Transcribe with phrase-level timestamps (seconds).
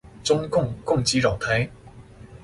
[0.23, 1.69] 中共共機繞台